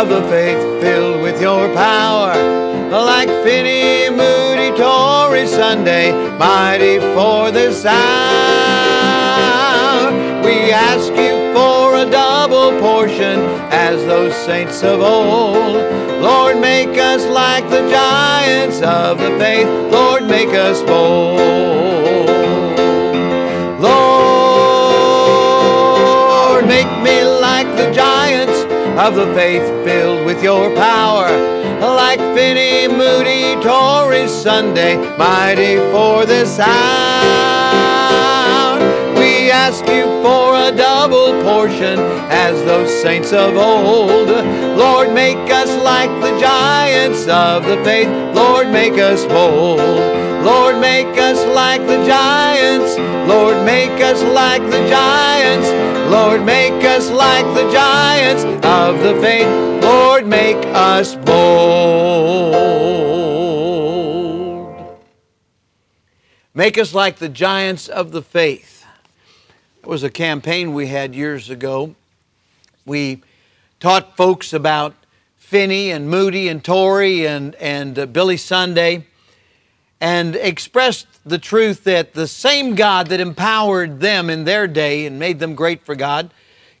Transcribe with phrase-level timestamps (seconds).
[0.00, 2.34] of the faith filled with your power.
[2.90, 7.94] Like Finney, Moody, Torrey, Sunday, mighty for this hour.
[10.44, 13.38] We ask you for a double portion
[13.70, 15.76] as those saints of old.
[16.20, 19.68] Lord, make us like the giants of the faith.
[19.92, 21.43] Lord, make us bold.
[29.04, 31.28] Of the faith filled with your power.
[31.78, 37.98] Like Finney, Moody, Torrey, Sunday, mighty for the hour.
[39.18, 41.98] We ask you for a double portion
[42.30, 44.30] as those saints of old.
[44.78, 48.08] Lord, make us like the giants of the faith.
[48.34, 49.80] Lord, make us bold.
[50.42, 52.53] Lord, make us like the giants.
[52.98, 55.68] Lord, make us like the giants.
[56.10, 59.82] Lord, make us like the giants of the faith.
[59.82, 62.54] Lord, make us bold.
[66.54, 68.86] Make us like the giants of the faith.
[69.82, 71.94] It was a campaign we had years ago.
[72.86, 73.22] We
[73.80, 74.94] taught folks about
[75.36, 79.06] Finney and Moody and Torrey and, and uh, Billy Sunday
[80.00, 85.18] and expressed the truth that the same God that empowered them in their day and
[85.18, 86.30] made them great for God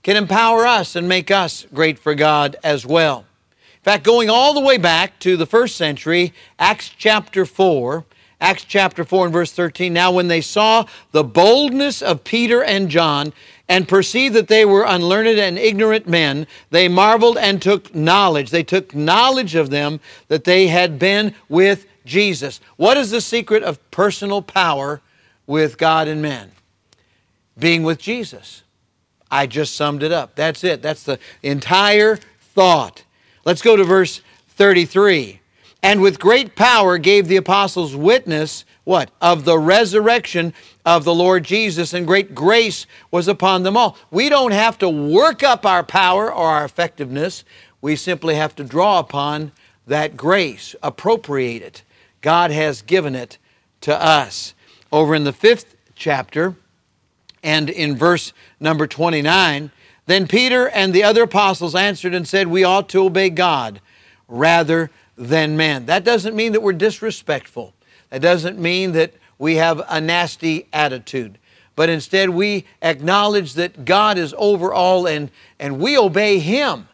[0.02, 3.24] can empower us and make us great for God as well.
[3.50, 8.04] In fact, going all the way back to the first century, Acts chapter 4,
[8.40, 9.92] Acts chapter 4 and verse 13.
[9.92, 13.32] Now, when they saw the boldness of Peter and John
[13.68, 18.50] and perceived that they were unlearned and ignorant men, they marveled and took knowledge.
[18.50, 22.60] They took knowledge of them that they had been with Jesus.
[22.76, 25.00] What is the secret of personal power
[25.46, 26.52] with God and men?
[27.58, 28.62] Being with Jesus.
[29.30, 30.34] I just summed it up.
[30.34, 30.82] That's it.
[30.82, 33.04] That's the entire thought.
[33.44, 35.40] Let's go to verse 33
[35.84, 40.54] and with great power gave the apostles witness what of the resurrection
[40.86, 43.98] of the Lord Jesus and great grace was upon them all.
[44.10, 47.44] We don't have to work up our power or our effectiveness.
[47.82, 49.52] We simply have to draw upon
[49.86, 51.82] that grace, appropriate it.
[52.24, 53.36] God has given it
[53.82, 54.54] to us.
[54.90, 56.56] Over in the 5th chapter
[57.42, 59.70] and in verse number 29,
[60.06, 63.82] then Peter and the other apostles answered and said, "We ought to obey God
[64.26, 65.84] rather than men.
[65.84, 67.74] That doesn't mean that we're disrespectful.
[68.08, 71.36] That doesn't mean that we have a nasty attitude.
[71.76, 76.88] But instead, we acknowledge that God is over all and, and we obey Him.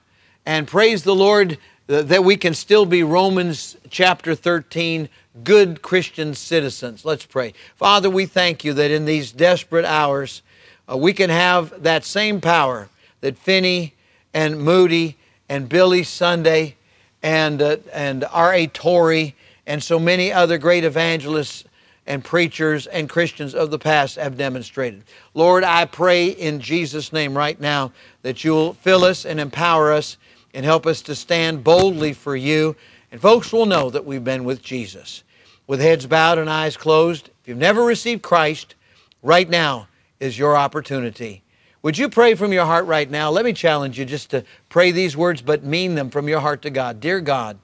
[0.45, 1.57] And praise the Lord
[1.91, 5.09] that we can still be Romans chapter 13
[5.43, 7.05] good Christian citizens.
[7.05, 7.53] Let's pray.
[7.75, 10.43] Father, we thank you that in these desperate hours,
[10.89, 12.89] uh, we can have that same power
[13.23, 13.95] that Finney
[14.33, 15.17] and Moody
[15.49, 16.77] and Billy Sunday
[17.25, 18.69] and, uh, and R.A.
[18.69, 19.34] Torrey
[19.67, 21.65] and so many other great evangelists
[22.07, 25.03] and preachers and Christians of the past have demonstrated.
[25.34, 27.91] Lord, I pray in Jesus' name right now
[28.22, 30.17] that you'll fill us and empower us
[30.55, 32.77] and help us to stand boldly for you.
[33.12, 35.22] And folks will know that we've been with Jesus.
[35.66, 38.75] With heads bowed and eyes closed, if you've never received Christ,
[39.22, 41.43] right now is your opportunity.
[41.83, 43.31] Would you pray from your heart right now?
[43.31, 46.62] Let me challenge you just to pray these words, but mean them from your heart
[46.62, 47.00] to God.
[47.00, 47.59] Dear God,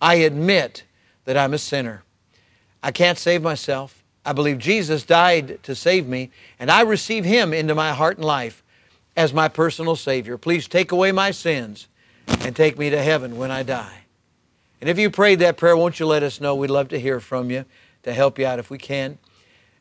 [0.00, 0.84] I admit
[1.26, 2.02] that I'm a sinner.
[2.82, 4.02] I can't save myself.
[4.24, 8.24] I believe Jesus died to save me, and I receive Him into my heart and
[8.24, 8.62] life
[9.16, 10.36] as my personal Savior.
[10.38, 11.88] Please take away my sins
[12.26, 14.02] and take me to heaven when I die.
[14.80, 16.56] And if you prayed that prayer, won't you let us know?
[16.56, 17.64] We'd love to hear from you
[18.02, 19.18] to help you out if we can.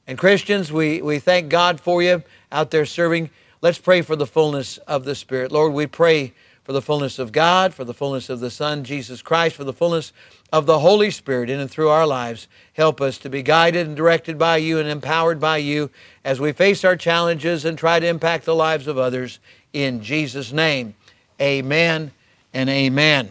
[0.05, 3.31] And Christians, we, we thank God for you out there serving.
[3.61, 5.51] Let's pray for the fullness of the Spirit.
[5.51, 9.23] Lord, we pray for the fullness of God, for the fullness of the Son, Jesus
[9.23, 10.13] Christ, for the fullness
[10.53, 12.47] of the Holy Spirit in and through our lives.
[12.73, 15.89] Help us to be guided and directed by you and empowered by you
[16.23, 19.39] as we face our challenges and try to impact the lives of others.
[19.73, 20.93] In Jesus' name,
[21.41, 22.11] amen
[22.53, 23.29] and amen.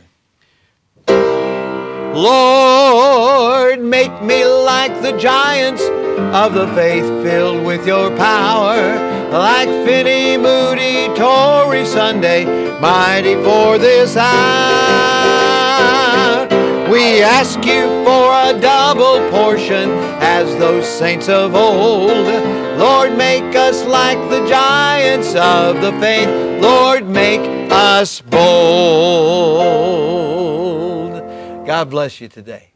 [2.15, 5.83] Lord, make me like the giants
[6.35, 12.45] of the faith filled with your power like Finney, Moody, Torrey, Sunday,
[12.81, 14.90] mighty for this hour.
[16.91, 19.91] We ask you for a double portion
[20.21, 22.11] as those saints of old.
[22.81, 26.29] Lord, make us like the giants of the faith.
[26.61, 28.41] Lord, make us bold.
[31.65, 32.73] God bless you today.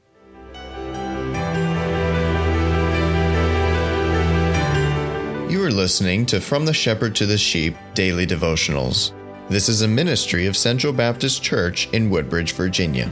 [5.51, 9.11] You are listening to From the Shepherd to the Sheep daily devotionals.
[9.49, 13.11] This is a ministry of Central Baptist Church in Woodbridge, Virginia.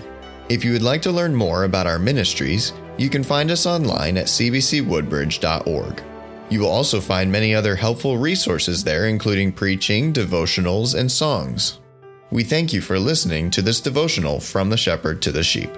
[0.53, 4.19] If you would like to learn more about our ministries, you can find us online
[4.19, 6.03] at cbcwoodbridge.org.
[6.51, 11.81] You will also find many other helpful resources there, including preaching, devotionals, and songs.
[12.31, 15.71] We thank you for listening to this devotional from the shepherd to the sheep.